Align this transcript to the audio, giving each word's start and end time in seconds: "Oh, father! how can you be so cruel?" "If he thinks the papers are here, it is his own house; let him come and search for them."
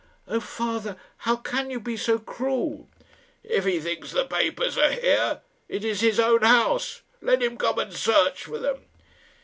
"Oh, 0.27 0.39
father! 0.39 0.97
how 1.29 1.35
can 1.35 1.69
you 1.69 1.79
be 1.79 1.95
so 1.95 2.17
cruel?" 2.17 2.89
"If 3.43 3.65
he 3.65 3.79
thinks 3.79 4.09
the 4.11 4.25
papers 4.25 4.75
are 4.75 4.89
here, 4.93 5.41
it 5.69 5.85
is 5.85 6.01
his 6.01 6.19
own 6.19 6.41
house; 6.41 7.03
let 7.21 7.43
him 7.43 7.55
come 7.55 7.77
and 7.77 7.93
search 7.93 8.45
for 8.45 8.57
them." 8.57 8.85